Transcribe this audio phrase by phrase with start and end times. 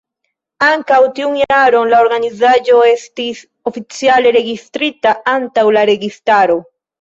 [0.67, 6.59] Ankaŭ tiun jaron la organizaĵo estis oficiale registrita antaŭ la registaro.